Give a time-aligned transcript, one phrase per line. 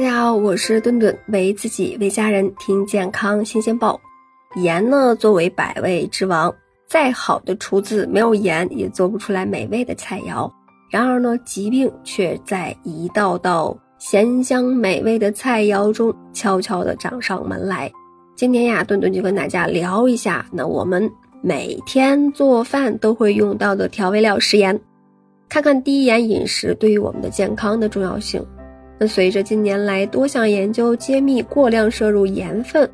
[0.00, 4.00] 大家好，我是顿顿，为自己为家人听健康新鲜报。
[4.56, 6.50] 盐呢，作为百味之王，
[6.88, 10.50] 再好的厨子没有盐也做不出来美味的菜肴。
[10.90, 17.92] 然而呢，疾病却在一道道咸香美味的菜肴中悄悄地找上门来。
[18.34, 21.06] 今天呀，顿顿就跟大家聊一下，那我们
[21.42, 24.80] 每天做饭都会用到的调味料食盐，
[25.46, 28.42] 看看低盐饮食对于我们的健康的重要性。
[29.02, 32.86] 那随着近年来多项研究揭秘，过量摄入盐分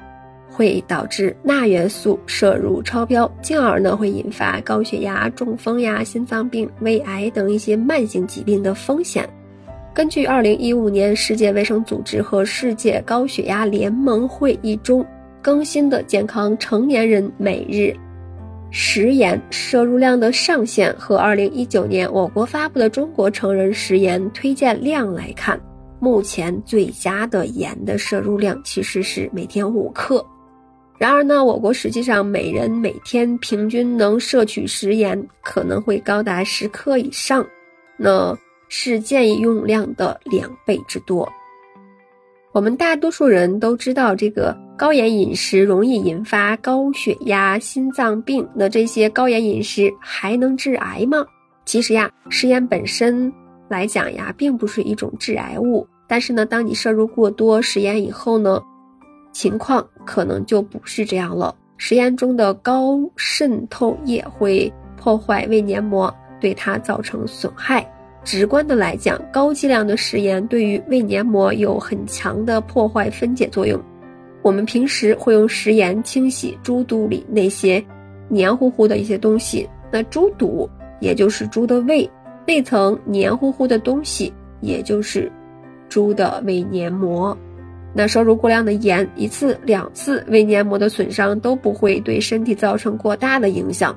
[0.49, 9.29] 会导致钠元素摄入超标，进而呢会引发高血压、中风呀、心脏病、胃癌等一些慢性疾病的风险。
[9.93, 15.05] 根据二零一五年世界卫生组织和世界高血压联盟会议中
[15.43, 17.93] 更新的健康成年人每日
[18.71, 25.59] 食盐摄入量的上限和二零一九年我国发布的中国成人食盐推荐量来看。
[25.99, 30.25] 目前最佳的盐的摄入量其实是每天五克，
[30.99, 37.45] 然而呢，我国实际上每人每天平均能摄取食盐可能会高达十克以上，
[37.97, 38.37] 那
[38.69, 41.27] 是建议用量的两倍之多。
[42.53, 51.25] 我们大多数人都知道，这个高盐饮食容易引发高血压、心脏病，那这些高盐饮食还能致癌吗？
[51.65, 53.33] 其实呀，食盐本身。
[53.69, 58.63] 来讲呀，并不是一种致癌物，但是呢，当你摄入过多食盐以后呢，
[59.33, 61.55] 情况可能就不是这样了。
[61.77, 67.87] 食盐中的高渗透液会破坏胃黏膜，对它造成损害。
[68.25, 73.81] 直观的来讲，高剂量的食盐对于胃黏膜有很强的破坏分解作用。
[74.43, 77.85] 我们平时会用食盐清洗猪肚里那些
[78.29, 80.69] 黏糊糊的一些东西，那猪肚
[81.01, 82.09] 也就是猪的胃。
[82.47, 85.31] 那层黏糊糊的东西，也就是
[85.89, 87.37] 猪的胃黏膜。
[87.95, 93.97] 那摄入过量的盐，一次两次胃黏膜的损伤都不会对身体造成过大的影响。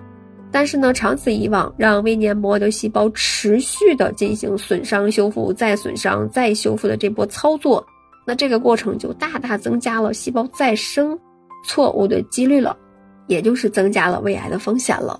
[0.51, 7.85] 但是呢，长此以往，让胃黏膜的细胞持续的进行损伤、修复、再损伤、再修复的这波操作，
[8.25, 11.17] 那这个过程就大大增加了细胞再生
[11.65, 12.75] 错误的几率了，
[13.27, 15.19] 也就是增加了胃癌的风险了。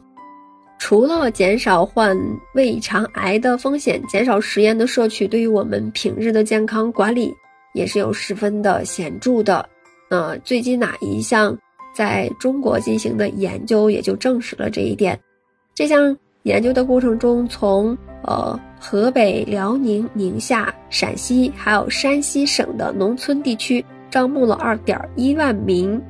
[0.79, 2.17] 除了减少患
[2.55, 7.31] 胃肠癌的风险，减少食盐的摄取，对于我们平日的健康管理
[7.73, 9.67] 也是有十分的显著的。
[10.09, 11.55] 呃，最近哪一项
[11.93, 15.19] 在中国进行的研究也就证实了这一点。
[15.75, 26.01] 这项研究的过程中，从呃河北、辽宁、宁夏、陕西还有山西省的农村地区招募了二点一万名。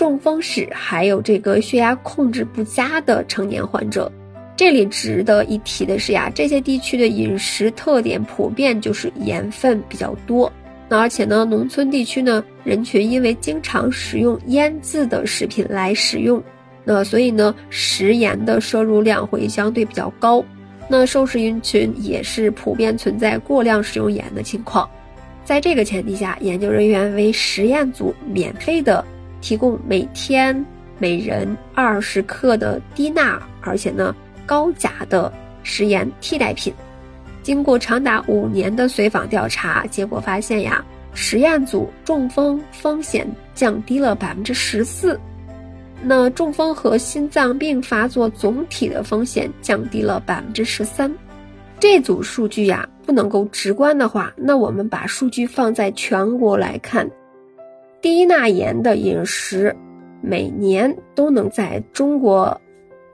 [0.00, 4.10] 中风史还有这个血压控制不佳的成年患者，
[4.56, 10.50] 这里值得一提的是呀，这些地区的饮食特点普遍就是盐分比较多。
[10.88, 16.42] 那而且呢，农村地区呢，人群因为经常使用腌制的食品来食用，
[16.82, 20.42] 那所以呢，食盐的摄入量会相对比较高。
[20.88, 24.88] 那受试人群也是普遍存在过量使用盐的情况。
[25.44, 29.04] 在这个前提下，研究人员为实验组免费的。
[29.40, 30.64] 提供每天
[30.98, 34.14] 每人二十克的低钠，而且呢
[34.46, 36.72] 高钾的食盐替代品。
[37.42, 40.84] 经过长达五年的随访调查，结果发现呀，
[41.14, 45.18] 实验组中风风险降低了百分之十四，
[46.02, 51.10] 那中风和心脏病发作总体的风险降低了百分之十三。
[51.78, 57.10] 这组数据呀不能够直观的话，那我们把数据放在全国来看。
[58.02, 59.76] 低钠盐的饮食，
[60.22, 62.58] 每年都能在中国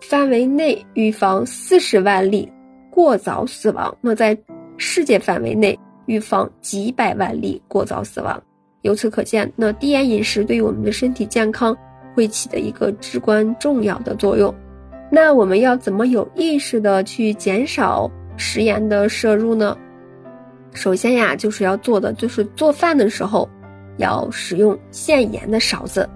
[0.01, 2.49] 范围内预防四十万例
[2.89, 3.97] 过早死亡。
[4.01, 4.37] 那在
[4.77, 5.77] 世界范围内
[6.07, 8.41] 预防几百万例过早死亡。
[8.83, 11.77] 由此可见，那低盐饮食对于我们的身体健康
[12.15, 14.55] 会起的一个至关重要的作用。
[15.11, 19.77] 那我们要怎么有意识的去减少食盐的摄入呢？
[20.73, 23.49] 首先呀，就是要做的就是做饭的时候。
[23.99, 26.09] 要使用限盐的勺子，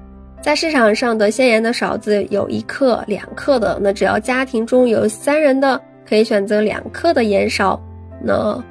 [0.42, 7.80] 在市场上的限盐的勺子有一克、两克的，那只要家庭中有三人的，可以选择两克的盐勺，
[8.22, 8.62] 那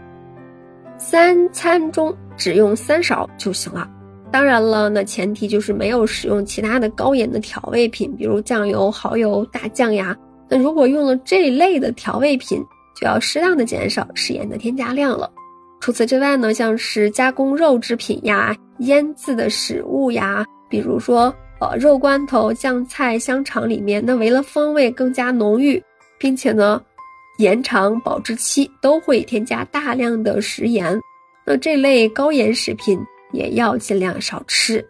[0.98, 3.90] 三餐中只用三勺就行了。
[4.32, 10.16] 当然了，那前提就是没有使用其他的高盐的调味品，比如酱油、蚝油、大酱呀。
[10.48, 12.60] 那如果用了这一类的调味品，
[13.00, 15.32] 就要适当的减少食盐的添加量了。
[15.80, 25.82] 除此之外呢，像是加工肉制品呀、腌制的食物呀，比如说呃肉罐头、酱菜、香肠里面，那为了风味更加浓郁，
[26.18, 26.82] 并且呢
[27.38, 31.00] 延长保质期，都会添加大量的食盐。
[31.46, 33.00] 那这类高盐食品
[33.32, 34.86] 也要尽量少吃。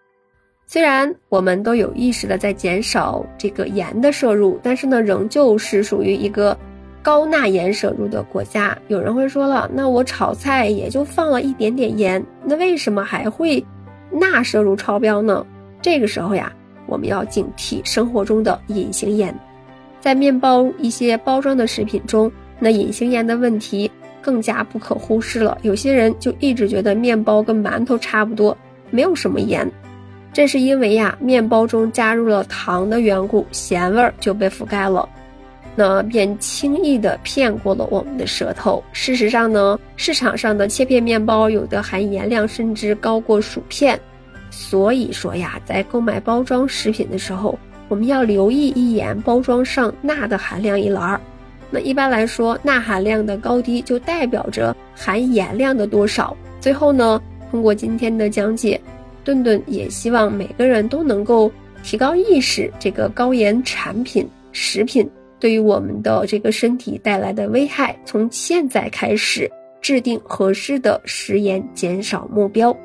[0.68, 6.56] 虽然我们都有意识的在减少这个盐的摄入，但是呢，仍旧是属于一个
[7.02, 8.78] 高钠盐摄入的国家。
[8.88, 13.66] 有人会说了，那我炒菜也就放了一点点盐，那为什么还会
[14.12, 15.46] 钠摄入超标呢？
[15.82, 16.52] 这个时候呀，
[16.86, 19.34] 我们要警惕生活中的隐形盐，
[20.00, 23.90] 在面包一些包装的食品中，那隐形盐的问题
[24.22, 25.58] 更加不可忽视了。
[25.62, 28.58] 有些人就一直觉得面包跟馒头差不多，
[28.90, 29.70] 没有什么盐。
[30.32, 35.08] 这是因为呀，面包中加入了糖的缘故，咸味儿就被覆盖了，
[35.80, 38.84] 那便轻易的骗过了我们的舌头。
[38.92, 43.98] 事实上呢，市场上的切片面包有的含盐量甚至高过薯片，
[44.52, 51.22] 所以说呀，在购买包装食品的时候，我们要留意一眼包装上钠的含量一栏儿。
[51.72, 56.36] 那一般来说，钠含量的高低就代表着含盐量的多少。
[56.60, 58.82] 最后呢，通过今天的讲解。
[59.24, 61.50] 顿顿也希望每个人都能够
[61.84, 65.08] 提高意识，这个高盐产品、食品
[65.40, 69.50] 对于我们的这个身体带来的危害，从现在开始
[69.82, 72.76] 制定合适的食盐减少目标。